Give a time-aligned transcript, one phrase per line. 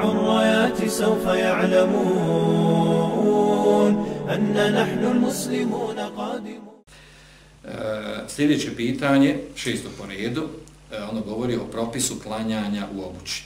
[0.00, 2.76] الرايات سوف يعلمون
[4.30, 6.76] أن نحن المسلمون قادمون
[8.28, 10.48] Sljedeće pitanje, šesto po redu,
[11.10, 13.44] ono govori o propisu klanjanja u obući.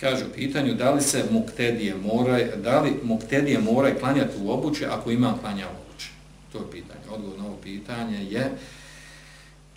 [0.00, 4.84] Kaže u pitanju da li se muktedije mora, da li muktedije moraju klanjati u obući
[4.84, 6.08] ako ima klanja u obući.
[6.52, 7.00] To je pitanje.
[7.10, 8.50] Odgovor na ovo pitanje je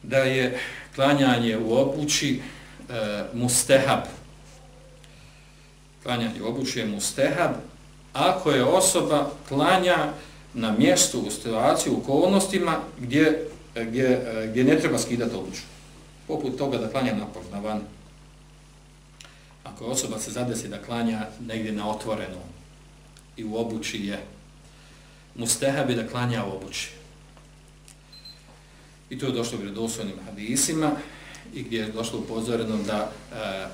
[0.04, 0.60] da je
[0.96, 2.40] klanjanje u obući
[2.90, 2.94] e,
[3.34, 4.00] mustehab.
[6.05, 7.53] Klanjanje u je mustehab
[8.15, 10.13] ako je osoba klanja
[10.55, 15.63] na mjestu u situaciji, u okolnostima gdje, gdje, gdje ne treba skidati obuću.
[16.27, 17.81] Poput toga da klanja napor, na van.
[19.65, 22.41] Ako osoba se zadesi da klanja negdje na otvoreno
[23.37, 24.19] i u obući je,
[25.35, 26.91] mustehab je da klanja u obući.
[29.11, 30.91] I to je došlo u vredosvojnim hadisima
[31.55, 33.67] i gdje je došlo upozoreno da, e,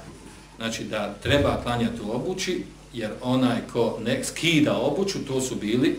[0.60, 5.98] znači da treba klanjati u obući, jer onaj ko ne skida obuću, to su bili,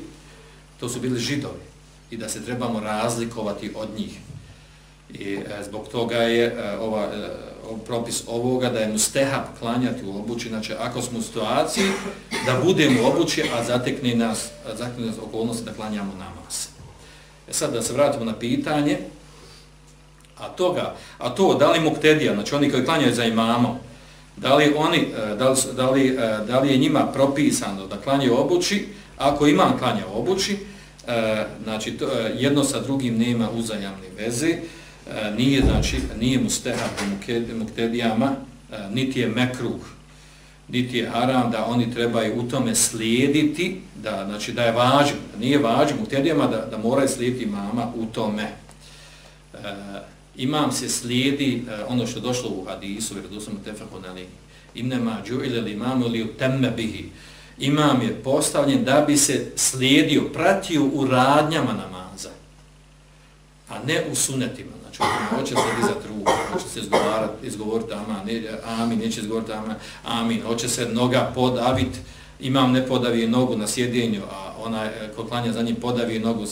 [0.79, 1.65] to su bili židovi
[2.11, 4.19] i da se trebamo razlikovati od njih.
[5.09, 7.29] I e, zbog toga je e, ova, e,
[7.85, 11.87] propis ovoga da je mustehab klanjati u obući, znači ako smo u situaciji
[12.45, 16.67] da budemo u obući, a zatekne nas, zatekne nas okolnosti da klanjamo namaz.
[17.49, 18.97] E sad da se vratimo na pitanje,
[20.37, 23.77] a toga, a to da li muktedija, znači oni koji klanjaju za imamom,
[24.41, 27.97] da li, oni, e, da li, da li, e, da li je njima propisano da
[27.97, 30.57] klanjaju obući, ako imam klanja obući,
[31.07, 34.55] e, znači to, jedno sa drugim nema uzajamne veze,
[35.37, 38.31] nije, znači, nije mustehab u muktedijama,
[38.93, 39.81] niti je mekruh,
[40.67, 45.57] niti je haram da oni trebaju u tome slijediti, da, znači da je važno, nije
[45.57, 48.47] važno muktedijama da, da moraju slijediti mama u tome
[50.35, 54.27] imam se slijedi uh, ono što došlo u hadisu, jer dosamo tefakon ali
[54.75, 57.09] imnema džuile li imamu li utemme bihi.
[57.59, 62.29] Imam je postavljen da bi se slijedio, pratio u radnjama namaza,
[63.69, 64.71] a ne u sunetima.
[64.81, 69.75] Znači, hoće se dizati ruku, hoće se izgovarati, izgovoriti aman, ne, amin, neće izgovoriti amin,
[70.03, 71.99] amin, hoće se noga podaviti,
[72.39, 76.43] imam ne podavi nogu na sjedinju, a ona e, ko klanja za njim podavi nogu
[76.43, 76.47] u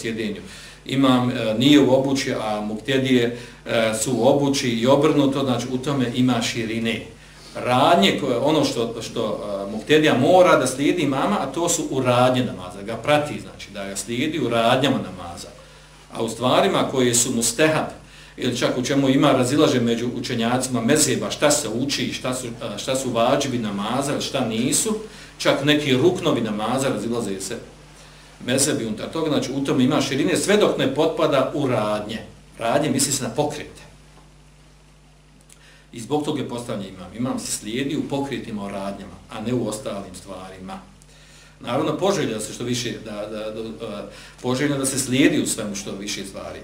[0.85, 5.77] imam e, nije u obući, a muktedije e, su u obući i obrnuto, znači u
[5.77, 7.01] tome ima širine.
[7.55, 9.25] Radnje, koje, ono što, što
[9.67, 13.71] e, muktedija mora da slijedi mama, a to su u radnje namaza, ga prati, znači
[13.71, 15.47] da ga slijedi u radnjama namaza.
[16.13, 17.85] A u stvarima koje su mustehab,
[18.37, 22.77] ili čak u čemu ima razilaže među učenjacima mezeba, šta se uči, šta su, e,
[22.77, 24.95] šta su vađivi namaza, šta nisu,
[25.37, 27.57] čak neki ruknovi namaza razilaze se
[28.45, 32.19] mezebi unutar toga, znači u tome ima širine sve dok ne potpada u radnje.
[32.59, 33.81] Radnje misli se na pokrete.
[35.91, 37.13] I zbog toga je postavljanje imam.
[37.16, 40.79] Imam se slijedi u pokretima o radnjama, a ne u ostalim stvarima.
[41.59, 44.09] Naravno, poželja se što više, da, da, da,
[44.41, 46.59] poželja da se slijedi u svemu što više stvari.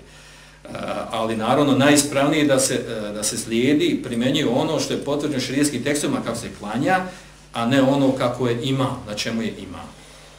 [1.12, 5.84] ali naravno najispravnije da se, da se slijedi i primenjuje ono što je potvrđeno širijskim
[5.84, 7.06] tekstovima kako se klanja,
[7.54, 9.96] a ne ono kako je ima, na čemu je imam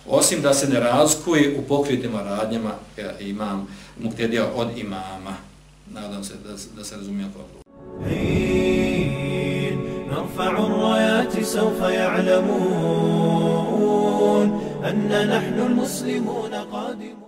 [0.07, 3.67] osim da se ne razkuje u pokritima radnjama ja imam
[3.99, 5.35] muktedija od imama.
[5.94, 7.61] Nadam se da, da se razumije kako odgovor.
[10.11, 13.31] نرفع الرايات سوف يعلمون
[14.85, 17.22] أن نحن المسلمون قادمون